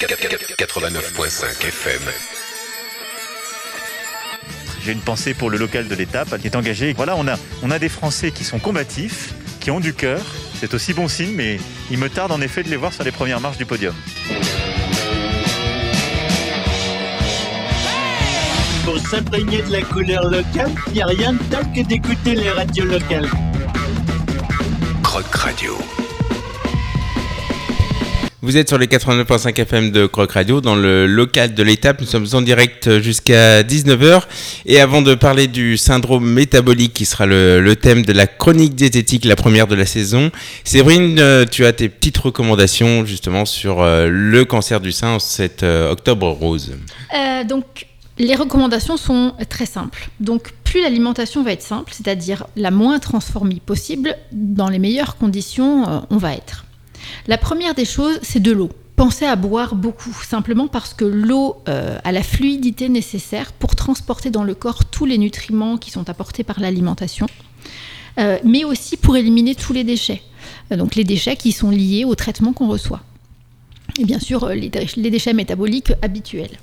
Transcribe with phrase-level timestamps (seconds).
[0.00, 2.02] 89.5 FM.
[4.84, 6.92] J'ai une pensée pour le local de l'étape qui est engagé.
[6.92, 10.20] Voilà, on a, on a des Français qui sont combatifs, qui ont du cœur.
[10.60, 11.58] C'est aussi bon signe, mais
[11.90, 13.94] il me tarde en effet de les voir sur les premières marches du podium.
[18.84, 22.50] Pour s'imprégner de la couleur locale, il n'y a rien de tel que d'écouter les
[22.50, 23.28] radios locales.
[25.02, 25.76] Croc Radio.
[28.40, 32.00] Vous êtes sur les 89.5 FM de Croc Radio dans le local de l'étape.
[32.00, 34.22] Nous sommes en direct jusqu'à 19h.
[34.64, 39.24] Et avant de parler du syndrome métabolique qui sera le, thème de la chronique diététique,
[39.24, 40.30] la première de la saison,
[40.62, 45.18] Séverine, euh, tu as tes petites recommandations justement sur euh, le cancer du sein en
[45.18, 46.76] cet euh, octobre rose.
[47.48, 47.86] Donc,
[48.18, 50.10] les recommandations sont très simples.
[50.20, 56.04] Donc, plus l'alimentation va être simple, c'est-à-dire la moins transformée possible, dans les meilleures conditions
[56.08, 56.66] on va être.
[57.26, 58.70] La première des choses, c'est de l'eau.
[58.96, 64.30] Pensez à boire beaucoup, simplement parce que l'eau euh, a la fluidité nécessaire pour transporter
[64.30, 67.26] dans le corps tous les nutriments qui sont apportés par l'alimentation,
[68.18, 70.22] euh, mais aussi pour éliminer tous les déchets.
[70.72, 73.02] Euh, donc les déchets qui sont liés au traitement qu'on reçoit.
[74.00, 76.58] Et bien sûr, les déchets métaboliques habituels.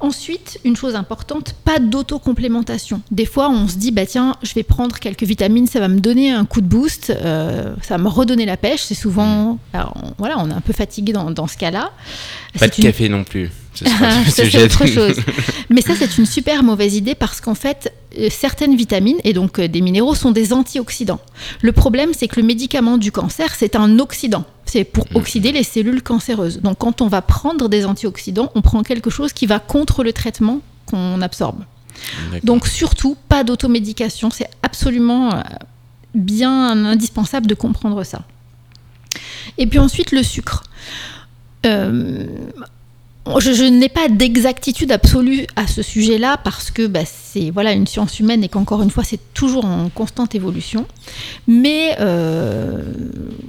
[0.00, 3.00] Ensuite, une chose importante, pas d'autocomplémentation.
[3.10, 6.00] Des fois, on se dit, bah tiens, je vais prendre quelques vitamines, ça va me
[6.00, 8.82] donner un coup de boost, euh, ça va me redonner la pêche.
[8.82, 11.92] C'est souvent, alors, on- voilà, on est un peu fatigué dans, dans ce cas-là.
[12.58, 13.50] Pas de une- café non plus.
[13.74, 15.16] Ce ça, c'est autre chose.
[15.68, 19.58] Mais ça, c'est une super mauvaise idée parce qu'en fait, euh, certaines vitamines et donc
[19.58, 21.18] euh, des minéraux sont des antioxydants.
[21.60, 24.44] Le problème, c'est que le médicament du cancer, c'est un oxydant.
[24.74, 25.16] C'est pour Mm.
[25.18, 26.60] oxyder les cellules cancéreuses.
[26.60, 30.12] Donc, quand on va prendre des antioxydants, on prend quelque chose qui va contre le
[30.12, 31.62] traitement qu'on absorbe.
[32.42, 34.30] Donc, surtout, pas d'automédication.
[34.30, 35.42] C'est absolument euh,
[36.16, 38.22] bien indispensable de comprendre ça.
[39.58, 40.64] Et puis ensuite, le sucre.
[41.66, 42.26] Euh,
[43.38, 48.20] je, n'ai pas d'exactitude absolue à ce sujet-là parce que bah, c'est voilà une science
[48.20, 50.86] humaine et qu'encore une fois c'est toujours en constante évolution.
[51.46, 52.82] Mais euh,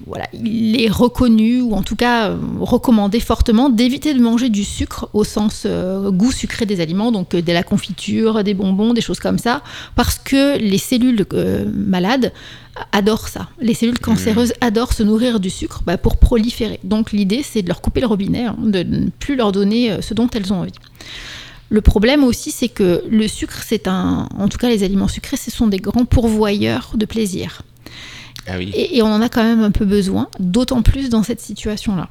[0.07, 4.63] voilà, il est reconnu ou en tout cas euh, recommandé fortement d'éviter de manger du
[4.63, 9.01] sucre au sens euh, goût sucré des aliments, donc de la confiture, des bonbons, des
[9.01, 9.61] choses comme ça,
[9.95, 11.25] parce que les cellules
[11.73, 12.31] malades
[12.91, 13.49] adorent ça.
[13.59, 16.79] Les cellules cancéreuses adorent se nourrir du sucre bah, pour proliférer.
[16.83, 20.01] Donc l'idée, c'est de leur couper le robinet, hein, de ne plus leur donner euh,
[20.01, 20.71] ce dont elles ont envie.
[21.69, 25.37] Le problème aussi, c'est que le sucre, c'est un, en tout cas les aliments sucrés,
[25.37, 27.63] ce sont des grands pourvoyeurs de plaisir.
[28.47, 28.71] Ah oui.
[28.75, 32.09] Et, et on en a quand même un peu besoin, d'autant plus dans cette situation-là.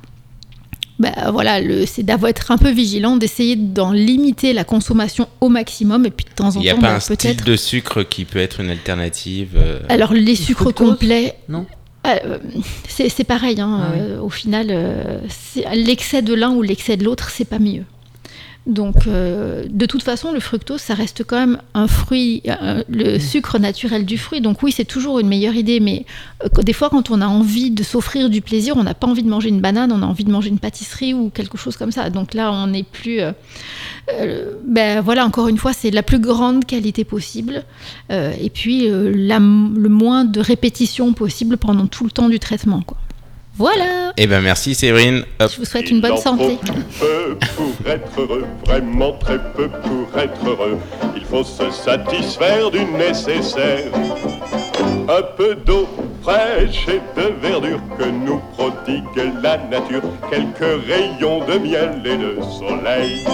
[1.00, 5.48] Bah, voilà, le- c'est d'avoir être un peu vigilant, d'essayer d'en limiter la consommation au
[5.48, 7.56] maximum, et puis de temps en Il n'y a temps, pas bah, un style de
[7.56, 11.66] sucre qui peut être une alternative euh, Alors les sucres complets, Non
[12.06, 12.38] euh,
[12.88, 13.60] c'est c'est pareil.
[13.60, 17.46] hein, Ah euh, au final, euh, c'est- l'excès de l'un ou l'excès de l'autre, c'est
[17.48, 17.82] pas mieux.
[18.66, 23.18] Donc, euh, de toute façon, le fructose, ça reste quand même un fruit, euh, le
[23.18, 24.40] sucre naturel du fruit.
[24.40, 25.80] Donc oui, c'est toujours une meilleure idée.
[25.80, 26.06] Mais
[26.42, 29.22] euh, des fois, quand on a envie de s'offrir du plaisir, on n'a pas envie
[29.22, 31.92] de manger une banane, on a envie de manger une pâtisserie ou quelque chose comme
[31.92, 32.08] ça.
[32.08, 33.20] Donc là, on n'est plus.
[33.20, 33.32] euh,
[34.66, 37.64] ben voilà, encore une fois, c'est la plus grande qualité possible.
[38.10, 42.38] Euh, et puis, euh, la- le moins de répétitions possible pendant tout le temps du
[42.38, 42.80] traitement.
[42.80, 42.96] Quoi.
[43.56, 45.22] Voilà, Eh ben merci Séverine.
[45.38, 45.48] Hop.
[45.52, 46.58] je vous souhaite une bonne santé.
[46.90, 50.78] faut peu pour être heureux, vraiment très peu pour être heureux.
[51.16, 53.92] Il faut se satisfaire du nécessaire.
[55.08, 55.88] Un peu d'eau
[56.22, 60.02] fraîche et de verdure que nous prodigue la nature.
[60.28, 63.24] Quelques rayons de miel et de soleil.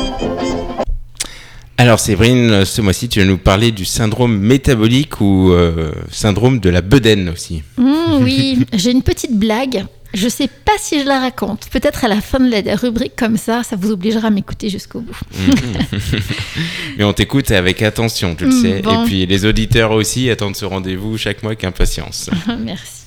[1.79, 6.69] Alors Séverine, ce mois-ci tu vas nous parler du syndrome métabolique ou euh, syndrome de
[6.69, 7.63] la bedaine aussi.
[7.79, 9.87] Mmh, oui, j'ai une petite blague.
[10.13, 11.69] Je sais pas si je la raconte.
[11.71, 15.01] Peut-être à la fin de la rubrique comme ça, ça vous obligera à m'écouter jusqu'au
[15.01, 15.17] bout.
[16.99, 18.83] Mais on t'écoute avec attention, tu le Mm, sais.
[18.83, 19.05] bon.
[19.05, 22.29] Et puis les auditeurs aussi attendent ce rendez-vous chaque mois avec impatience.
[22.65, 23.03] Merci.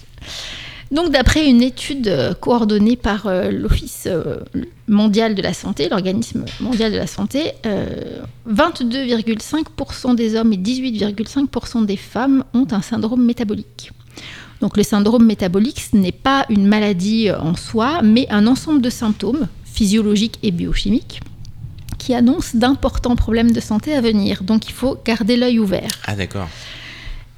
[0.92, 4.38] Donc, d'après une étude euh, coordonnée par euh, l'Office euh,
[4.88, 11.86] mondial de la santé, l'organisme mondial de la santé, euh, 22,5% des hommes et 18,5%
[11.86, 13.92] des femmes ont un syndrome métabolique.
[14.62, 18.82] Donc, le syndrome métabolique, ce n'est pas une maladie euh, en soi, mais un ensemble
[18.82, 21.20] de symptômes physiologiques et biochimiques
[21.98, 24.44] qui annoncent d'importants problèmes de santé à venir.
[24.44, 25.92] Donc, il faut garder l'œil ouvert.
[26.06, 26.48] Ah d'accord.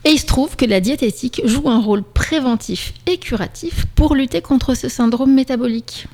[0.06, 4.40] Et il se trouve que la diététique joue un rôle préventif et curatif pour lutter
[4.40, 6.06] contre ce syndrome métabolique.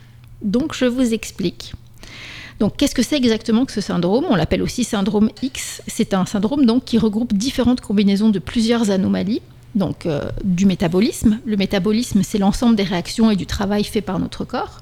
[0.42, 1.74] Donc je vous explique.
[2.62, 4.26] Donc qu'est-ce que c'est exactement que ce syndrome?
[4.30, 5.82] On l'appelle aussi syndrome X.
[5.88, 9.42] C'est un syndrome donc qui regroupe différentes combinaisons de plusieurs anomalies
[9.76, 11.40] donc euh, du métabolisme.
[11.46, 14.80] Le métabolisme, c'est l'ensemble des réactions et du travail fait par notre corps.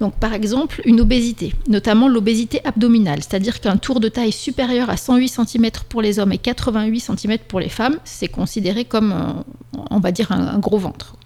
[0.00, 4.96] Donc par exemple, une obésité, notamment l'obésité abdominale, c'est-à-dire qu'un tour de taille supérieur à
[4.96, 9.78] 108 cm pour les hommes et 88 cm pour les femmes, c'est considéré comme, euh,
[9.90, 11.16] on va dire, un, gros ventre.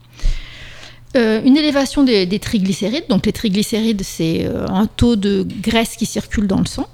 [1.16, 6.05] Euh, une élévation des, des triglycérides, donc les triglycérides, c'est un taux de graisse qui
[6.05, 6.87] circule dans le sang.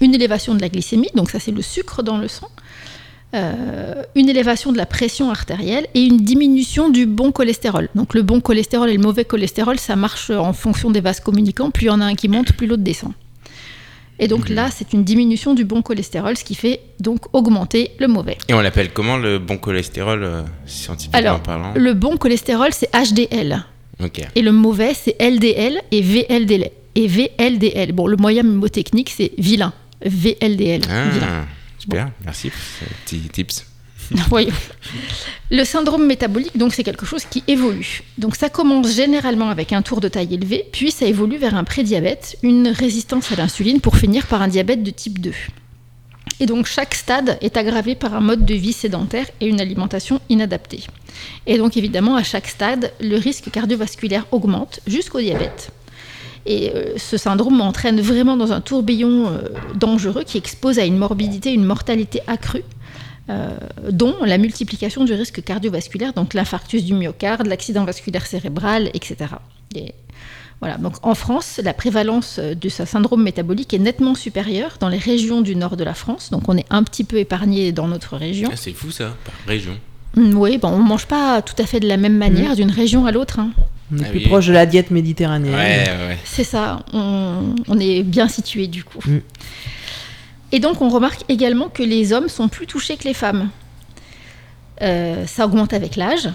[0.00, 2.48] Une élévation de la glycémie, donc ça c'est le sucre dans le sang.
[3.34, 7.88] Euh, une élévation de la pression artérielle et une diminution du bon cholestérol.
[7.94, 11.70] Donc le bon cholestérol et le mauvais cholestérol, ça marche en fonction des vases communicants.
[11.70, 13.12] Plus il y en a un qui monte, plus l'autre descend.
[14.18, 18.06] Et donc là, c'est une diminution du bon cholestérol, ce qui fait donc augmenter le
[18.06, 18.36] mauvais.
[18.48, 22.90] Et on l'appelle comment le bon cholestérol euh, scientifiquement Alors, parlant le bon cholestérol, c'est
[22.92, 23.64] HDL.
[24.34, 26.70] Et le mauvais, c'est LDL et VLDL.
[26.94, 27.92] Et VLDL.
[27.92, 29.72] Bon, le moyen mnémotechnique, c'est vilain.
[30.04, 30.82] VLDL.
[30.82, 31.46] vilain.
[31.82, 32.60] Super, merci pour
[33.04, 33.66] petits tips.
[34.28, 34.54] Voyons.
[35.50, 38.02] Le syndrome métabolique, donc, c'est quelque chose qui évolue.
[38.18, 41.64] Donc, ça commence généralement avec un tour de taille élevé, puis ça évolue vers un
[41.64, 45.32] prédiabète, une résistance à l'insuline, pour finir par un diabète de type 2.
[46.38, 50.20] Et donc, chaque stade est aggravé par un mode de vie sédentaire et une alimentation
[50.28, 50.84] inadaptée.
[51.48, 55.72] Et donc, évidemment, à chaque stade, le risque cardiovasculaire augmente jusqu'au diabète.
[56.46, 60.98] Et euh, ce syndrome entraîne vraiment dans un tourbillon euh, dangereux qui expose à une
[60.98, 62.64] morbidité, une mortalité accrue,
[63.30, 63.50] euh,
[63.90, 69.16] dont la multiplication du risque cardiovasculaire, donc l'infarctus du myocarde, l'accident vasculaire cérébral, etc.
[69.76, 69.94] Et
[70.60, 74.98] voilà, donc en France, la prévalence de ce syndrome métabolique est nettement supérieure dans les
[74.98, 78.16] régions du nord de la France, donc on est un petit peu épargné dans notre
[78.16, 78.48] région.
[78.52, 79.78] Ah, c'est fou ça, par région.
[80.16, 82.70] Mm, Oui, bon, on ne mange pas tout à fait de la même manière d'une
[82.70, 83.38] région à l'autre.
[83.38, 83.50] hein.
[83.92, 84.26] On est Ah plus oui.
[84.26, 85.54] proche de la diète méditerranéenne.
[85.54, 86.18] Ouais, ouais.
[86.24, 89.00] C'est ça, on, on est bien situé du coup.
[89.04, 89.18] Mm.
[90.52, 93.50] Et donc on remarque également que les hommes sont plus touchés que les femmes.
[94.80, 96.28] Euh, ça augmente avec l'âge,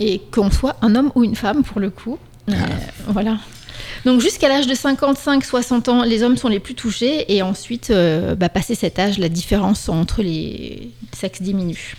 [0.00, 2.18] et qu'on soit un homme ou une femme pour le coup.
[2.48, 2.54] Euh,
[3.08, 3.38] Voilà.
[4.04, 8.34] Donc jusqu'à l'âge de 55-60 ans, les hommes sont les plus touchés, et ensuite, euh,
[8.34, 11.94] bah, passé cet âge, la différence entre les sexes diminue.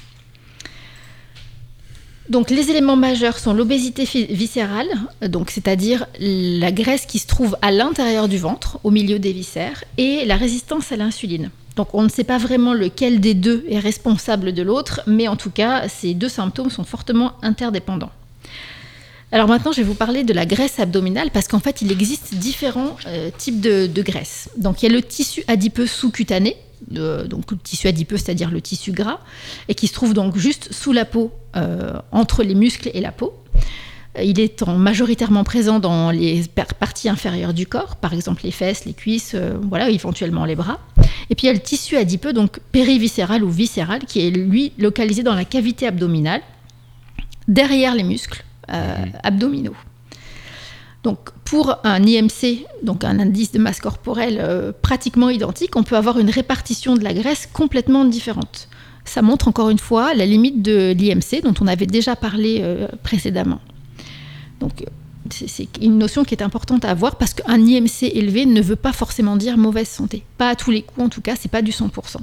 [2.30, 4.88] Donc les éléments majeurs sont l'obésité viscérale,
[5.28, 9.84] donc c'est-à-dire la graisse qui se trouve à l'intérieur du ventre, au milieu des viscères,
[9.98, 11.50] et la résistance à l'insuline.
[11.76, 15.36] Donc on ne sait pas vraiment lequel des deux est responsable de l'autre, mais en
[15.36, 18.12] tout cas ces deux symptômes sont fortement interdépendants.
[19.32, 22.34] Alors maintenant, je vais vous parler de la graisse abdominale parce qu'en fait, il existe
[22.36, 24.50] différents euh, types de, de graisse.
[24.58, 26.58] Donc il y a le tissu adipeux sous-cutané,
[26.90, 29.20] donc le tissu adipeux, c'est-à-dire le tissu gras,
[29.68, 33.12] et qui se trouve donc juste sous la peau, euh, entre les muscles et la
[33.12, 33.34] peau.
[34.18, 38.42] Euh, Il est en- majoritairement présent dans les par- parties inférieures du corps, par exemple
[38.44, 40.80] les fesses, les cuisses, euh, voilà, éventuellement les bras.
[41.30, 44.72] Et puis il y a le tissu adipeux, donc périviscéral ou viscéral, qui est lui
[44.80, 46.42] localisé dans la cavité abdominale,
[47.48, 49.76] derrière les muscles euh, abdominaux.
[51.04, 55.98] Donc pour un IMC, donc un indice de masse corporelle euh, pratiquement identique, on peut
[55.98, 58.70] avoir une répartition de la graisse complètement différente.
[59.04, 62.88] Ça montre encore une fois la limite de l'IMC dont on avait déjà parlé euh,
[63.02, 63.60] précédemment.
[65.32, 68.94] C'est une notion qui est importante à avoir parce qu'un IMC élevé ne veut pas
[68.94, 70.24] forcément dire mauvaise santé.
[70.38, 72.18] Pas à tous les coups en tout cas, c'est pas du 100%.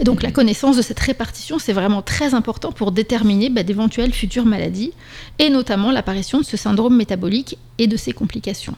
[0.00, 4.12] Et donc la connaissance de cette répartition, c'est vraiment très important pour déterminer bah, d'éventuelles
[4.12, 4.92] futures maladies,
[5.38, 8.76] et notamment l'apparition de ce syndrome métabolique et de ses complications.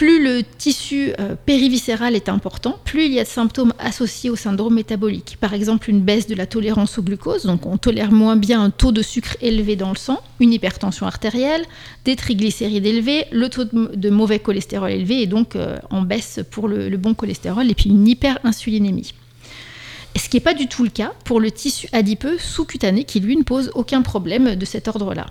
[0.00, 4.34] Plus le tissu euh, périviscéral est important, plus il y a de symptômes associés au
[4.34, 5.36] syndrome métabolique.
[5.38, 8.70] Par exemple, une baisse de la tolérance au glucose, donc on tolère moins bien un
[8.70, 11.66] taux de sucre élevé dans le sang, une hypertension artérielle,
[12.06, 16.66] des triglycérides élevés, le taux de, mauvais cholestérol élevé et donc euh, en baisse pour
[16.66, 19.12] le, le bon cholestérol, et puis une hyperinsulinémie.
[20.16, 23.36] Ce qui n'est pas du tout le cas pour le tissu adipeux sous-cutané qui lui
[23.36, 25.26] ne pose aucun problème de cet ordre-là.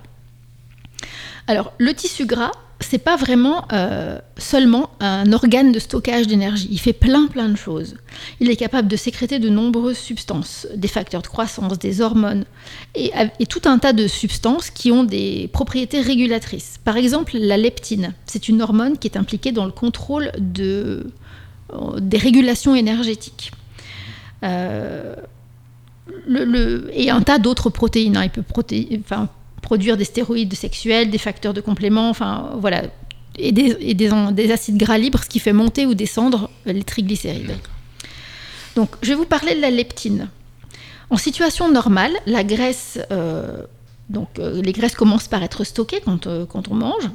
[1.48, 2.52] Alors, le tissu gras,
[2.90, 6.68] c'est pas vraiment euh, seulement un organe de stockage d'énergie.
[6.72, 7.98] Il fait plein plein de choses.
[8.40, 12.46] Il est capable de sécréter de nombreuses substances, des facteurs de croissance, des hormones,
[12.96, 13.12] et,
[13.48, 16.80] tout un tas de substances qui ont des propriétés régulatrices.
[16.84, 21.04] Par exemple, la leptine, c'est une hormone qui est impliquée dans le contrôle euh,
[22.00, 23.52] des régulations énergétiques.
[24.44, 25.16] Euh,
[26.92, 28.18] et un tas d'autres protéines.
[28.18, 28.24] hein.
[28.24, 28.42] Il peut
[29.70, 32.34] produire des stéroïdes sexuels, des facteurs de complément, enfin
[32.64, 32.80] voilà,
[33.48, 36.50] et, des, et des, en- des acides gras libres, ce qui fait monter ou descendre
[36.66, 37.56] les triglycérides.
[38.78, 40.30] Donc, je vais vous parler de la leptine.
[41.12, 43.64] En situation normale, la graisse, euh,
[44.10, 47.06] donc euh, les graisses commencent par être stockées quand, euh, quand on mange.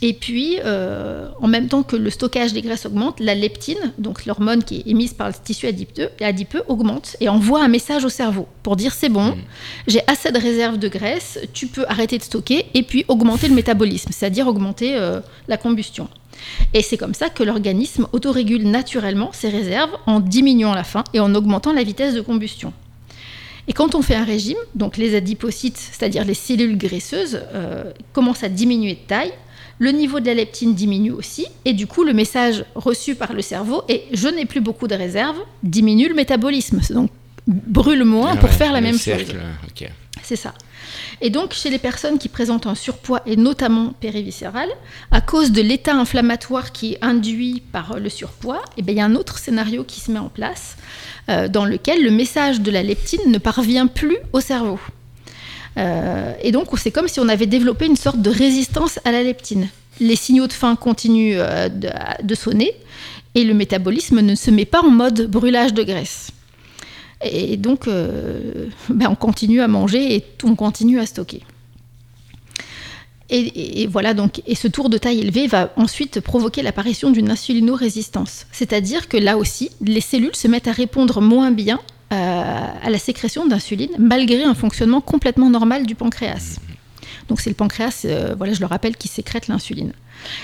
[0.00, 4.26] Et puis, euh, en même temps que le stockage des graisses augmente, la leptine, donc
[4.26, 8.08] l'hormone qui est émise par le tissu adipeux, adipeux, augmente et envoie un message au
[8.08, 9.36] cerveau pour dire c'est bon,
[9.88, 13.54] j'ai assez de réserves de graisse, tu peux arrêter de stocker et puis augmenter le
[13.54, 16.08] métabolisme, c'est-à-dire augmenter euh, la combustion.
[16.74, 21.18] Et c'est comme ça que l'organisme autorégule naturellement ses réserves en diminuant la faim et
[21.18, 22.72] en augmentant la vitesse de combustion.
[23.66, 28.42] Et quand on fait un régime, donc les adipocytes, c'est-à-dire les cellules graisseuses, euh, commencent
[28.42, 29.32] à diminuer de taille,
[29.78, 33.42] le niveau de la leptine diminue aussi, et du coup le message reçu par le
[33.42, 37.10] cerveau est je n'ai plus beaucoup de réserves, diminue le métabolisme, donc
[37.46, 39.88] brûle moins Ah pour faire la même cercle, chose.
[40.22, 40.52] C'est ça.
[41.20, 44.68] Et donc, chez les personnes qui présentent un surpoids, et notamment périviscéral,
[45.10, 49.00] à cause de l'état inflammatoire qui est induit par le surpoids, eh bien, il y
[49.00, 50.76] a un autre scénario qui se met en place,
[51.28, 54.78] euh, dans lequel le message de la leptine ne parvient plus au cerveau.
[55.76, 59.22] Euh, et donc, c'est comme si on avait développé une sorte de résistance à la
[59.22, 59.68] leptine.
[60.00, 62.72] Les signaux de faim continuent euh, de, sonner,
[63.34, 66.30] et le métabolisme ne se met pas en mode brûlage de graisse.
[67.22, 71.42] Et donc, euh, ben, on continue à manger et on continue à stocker.
[73.30, 78.46] Et, voilà donc, et ce tour de taille élevée va ensuite provoquer l'apparition d'une insulinorésistance.
[78.52, 81.78] C'est-à-dire que là aussi, les cellules se mettent à répondre moins bien
[82.10, 86.58] à la sécrétion d'insuline, malgré un fonctionnement complètement normal du pancréas.
[87.28, 89.92] Donc c'est le pancréas, euh, voilà, je le rappelle, qui sécrète l'insuline.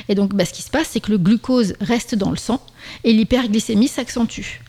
[0.08, 2.60] Et donc, bah, ce qui se passe, c'est que le glucose reste dans le sang
[3.02, 4.60] et l'hyperglycémie s'accentue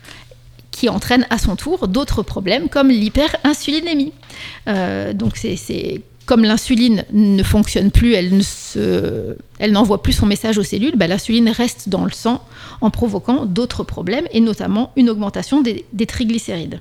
[0.71, 4.11] qui entraîne à son tour d'autres problèmes comme l'hyperinsulinémie.
[4.67, 10.13] Euh, donc c'est- c'est comme l'insuline ne fonctionne plus, elle ne se- elle n'envoie plus
[10.13, 12.43] son message aux cellules, bah, l'insuline reste dans le sang
[12.81, 16.79] en provoquant d'autres problèmes et notamment une augmentation des, des triglycérides.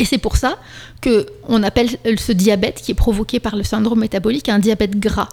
[0.00, 0.58] Et c'est pour ça
[1.00, 5.28] que on appelle ce diabète qui est provoqué par le syndrome métabolique un diabète gras.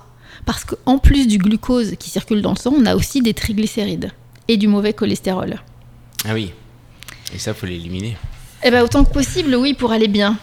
[0.46, 4.12] Parce qu'en plus du glucose qui circule dans le sang, on a aussi des triglycérides
[4.48, 5.62] et du mauvais cholestérol.
[6.26, 6.52] Ah oui.
[7.34, 8.18] Et ça, faut l'éliminer.
[8.64, 10.38] Eh ben, autant que possible, oui, pour aller bien.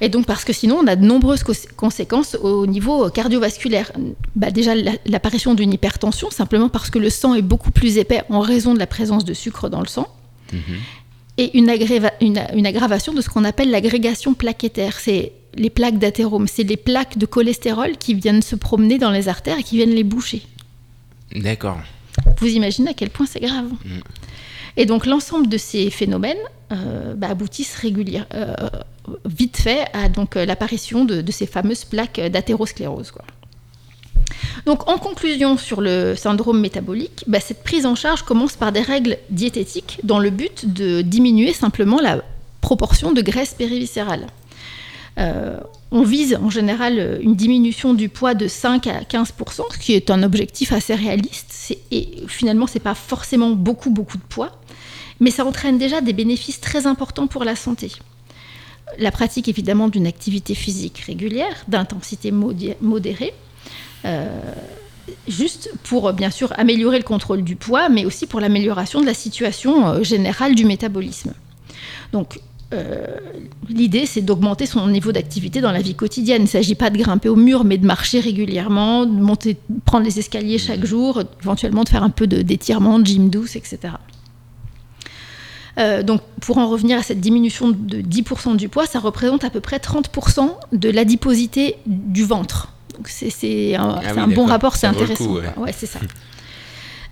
[0.00, 3.92] Et donc, parce que sinon, on a de nombreuses cons- conséquences au niveau cardiovasculaire.
[4.36, 8.22] Bah, déjà, la- l'apparition d'une hypertension, simplement parce que le sang est beaucoup plus épais
[8.28, 10.08] en raison de la présence de sucre dans le sang.
[11.38, 14.98] Et une, agréva- une- une aggravation de ce qu'on appelle l'agrégation plaquettaire.
[15.00, 16.46] C'est les plaques d'athérome.
[16.46, 19.94] C'est les plaques de cholestérol qui viennent se promener dans les artères et qui viennent
[19.94, 20.42] les boucher.
[21.34, 21.78] D'accord.
[22.38, 23.66] Vous imaginez à quel point c'est grave.
[24.76, 26.38] Et donc l'ensemble de ces phénomènes
[27.16, 28.26] bah, aboutissent régulièrement,
[29.24, 33.12] vite fait à euh, l'apparition de, ces fameuses plaques d'athérosclérose.
[34.66, 38.80] Donc en conclusion sur le syndrome métabolique, bah, cette prise en charge commence par des
[38.80, 42.22] règles diététiques dans le but de diminuer simplement la
[42.60, 44.26] proportion de graisse périviscérale.
[45.18, 45.58] Euh,
[45.92, 49.32] on vise en général une diminution du poids de 5 à 15
[49.70, 51.76] ce qui est un objectif assez réaliste.
[51.92, 54.58] Et finalement, c'est pas forcément beaucoup, beaucoup de poids,
[55.20, 57.92] mais ça entraîne déjà des bénéfices très importants pour la santé.
[58.98, 63.32] La pratique évidemment d'une activité physique régulière, d'intensité modérée,
[64.04, 64.28] euh,
[65.26, 69.14] juste pour bien sûr améliorer le contrôle du poids, mais aussi pour l'amélioration de la
[69.14, 71.32] situation euh, générale du métabolisme.
[72.12, 72.40] Donc,
[72.72, 73.06] euh,
[73.68, 76.42] l'idée, c'est d'augmenter son niveau d'activité dans la vie quotidienne.
[76.42, 80.04] Il ne s'agit pas de grimper au mur, mais de marcher régulièrement, de monter, prendre
[80.04, 83.94] les escaliers chaque jour, éventuellement de faire un peu de- d'étirement, de gym douce, etc.
[85.78, 89.50] Euh, donc, pour en revenir à cette diminution de 10% du poids, ça représente à
[89.50, 92.72] peu près 30% de l'adiposité du ventre.
[92.96, 95.24] Donc, c'est un, Ah c'est oui, un bon rapport, c'est intéressant.
[95.26, 95.52] coup, ouais.
[95.56, 95.98] Ouais, c'est ça.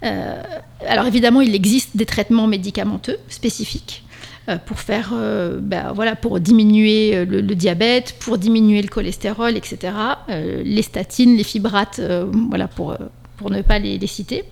[0.05, 0.43] Euh,
[0.87, 4.03] alors évidemment, il existe des traitements médicamenteux spécifiques
[4.49, 9.57] euh, pour faire, euh, bah, voilà, pour diminuer le, le diabète, pour diminuer le cholestérol,
[9.57, 9.93] etc.
[10.29, 12.97] Euh, les statines, les fibrates, euh, voilà, pour,
[13.37, 14.45] pour ne pas les, les citer.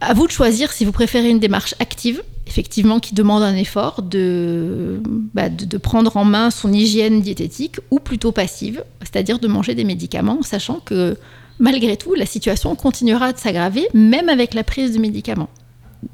[0.00, 4.02] À vous de choisir si vous préférez une démarche active, effectivement, qui demande un effort
[4.02, 5.00] de,
[5.34, 9.74] bah, de, de prendre en main son hygiène diététique, ou plutôt passive, c'est-à-dire de manger
[9.74, 11.16] des médicaments, en sachant que
[11.58, 15.48] malgré tout, la situation continuera de s'aggraver, même avec la prise de médicaments.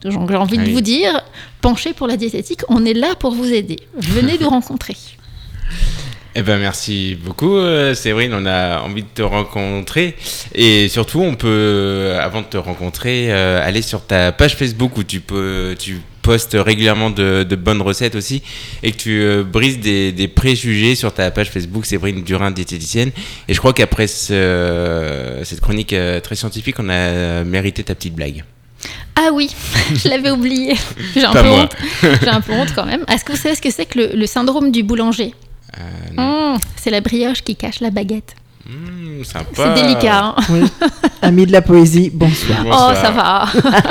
[0.00, 1.22] Donc, J'ai envie de vous dire,
[1.60, 3.76] penchez pour la diététique, on est là pour vous aider.
[3.96, 4.96] Venez nous rencontrer.
[6.34, 10.16] Eh ben merci beaucoup euh, Séverine, on a envie de te rencontrer
[10.54, 14.96] et surtout on peut, euh, avant de te rencontrer, euh, aller sur ta page Facebook
[14.96, 18.42] où tu peux, tu postes régulièrement de, de bonnes recettes aussi
[18.82, 23.10] et que tu euh, brises des, des préjugés sur ta page Facebook Séverine Durin diététicienne
[23.46, 28.42] et je crois qu'après ce- cette chronique très scientifique on a mérité ta petite blague.
[29.16, 29.54] Ah oui,
[29.94, 30.74] je l'avais oublié.
[31.14, 31.76] J'ai un peu honte.
[32.22, 33.04] J'ai un peu honte quand même.
[33.12, 35.34] Est-ce que vous savez ce que c'est que le, le syndrome du boulanger?
[35.78, 36.54] Euh.
[36.54, 38.34] Mmh, C'est la brioche qui cache la baguette.
[38.64, 39.74] Mmh, sympa.
[39.76, 40.24] C'est délicat.
[40.24, 40.34] hein.
[40.50, 40.60] Oui.
[41.20, 42.62] Amis de la poésie, bonsoir.
[42.62, 42.90] Bonsoir.
[42.92, 43.46] Oh, ça va.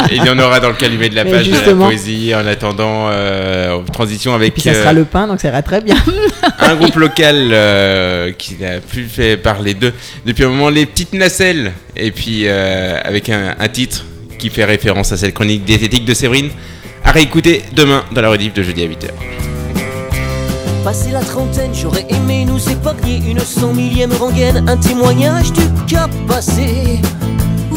[0.09, 2.45] Et il y en aura dans le calumet de la page de la poésie en
[2.47, 5.81] attendant euh, en transition avec Puis ça euh, sera le pain, donc ça ira très
[5.81, 5.95] bien.
[6.59, 9.93] un groupe local euh, qui n'a plus fait parler d'eux
[10.25, 11.73] depuis un moment, les petites nacelles.
[11.97, 14.05] Et puis euh, avec un, un titre
[14.39, 16.49] qui fait référence à cette chronique diététique de Séverine.
[17.03, 19.50] À réécouter demain dans la rediff de jeudi à 8h.
[20.83, 26.09] Passé la trentaine, j'aurais aimé nous épargner une cent millième rengaine, un témoignage du cap
[26.27, 26.99] passé.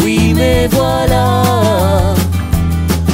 [0.02, 1.42] Oui, mais voilà.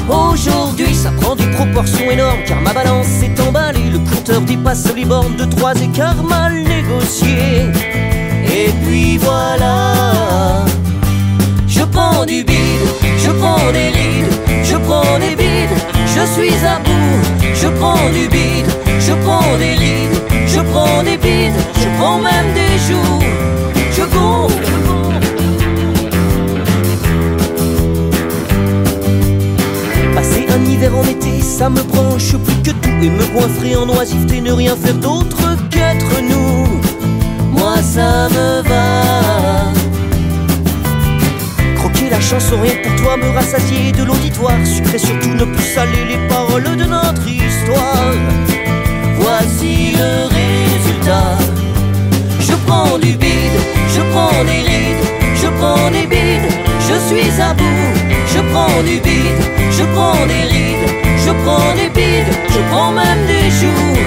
[0.09, 3.91] Aujourd'hui, ça prend des proportions énormes, car ma balance s'est emballée.
[3.93, 7.67] Le compteur dépasse les bornes de trois écarts mal négociés.
[8.47, 10.65] Et puis voilà.
[11.67, 12.87] Je prends du bide,
[13.19, 17.41] je prends des rides, je prends des bides, je suis à bout.
[17.55, 22.53] Je prends du bide, je prends des rides, je prends des bides, je prends même
[22.55, 23.21] des jours.
[23.93, 24.71] Je gonfle.
[30.15, 33.89] Passer un hiver en été, ça me branche plus que tout Et me goinfrer en
[33.89, 36.81] oisiveté, ne rien faire d'autre qu'être nous
[37.51, 39.73] Moi ça me va
[41.77, 46.05] Croquer la chanson rien pour toi, me rassasier de l'auditoire Sucrer surtout ne plus saler
[46.09, 48.15] les paroles de notre histoire
[49.21, 51.39] Voici le résultat
[52.41, 53.61] Je prends du bide,
[53.95, 56.51] je prends des rides, je prends des bides,
[56.89, 58.11] je suis à bout.
[58.33, 63.27] Je prends du bide, je prends des rides, je prends des bides, je prends même
[63.27, 63.99] des jours.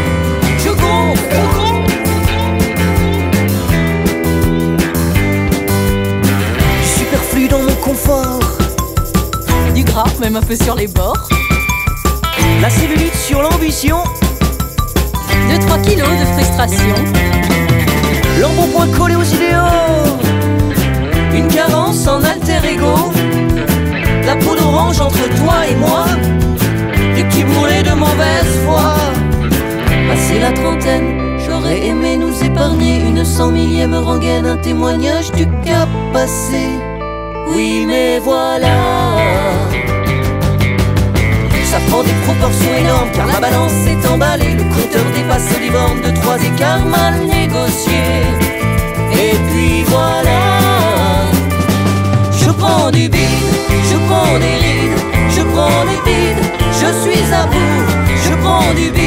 [0.64, 1.24] Je gonfle.
[6.98, 8.40] Superflu dans mon confort,
[9.76, 11.28] Du gras, même un peu sur les bords.
[12.62, 14.04] la cellulite sur l'ambition,
[15.50, 16.96] 2-3 kilos de frustration.
[18.40, 20.18] l'embonpoint collé aux idéaux,
[21.34, 23.12] une carence en alter ego,
[24.26, 26.06] la peau d'orange entre toi et moi,
[27.16, 28.96] des petits de mauvaise foi.
[30.10, 35.90] Passé la trentaine, j'aurais aimé nous épargner une cent millième rengaine, un témoignage du cap
[36.12, 36.66] passé.
[37.56, 38.76] Oui, mais voilà.
[41.74, 44.54] Ça prend des proportions énormes car la balance s'est emballée.
[44.54, 48.22] Le compteur dépasse les bornes de trois écarts mal négociés.
[49.12, 50.42] Et puis voilà.
[52.32, 53.56] Je prends du bide,
[53.90, 55.00] je prends des rides,
[55.36, 57.86] je prends des bides, je suis à bout.
[58.24, 59.03] Je prends du bide,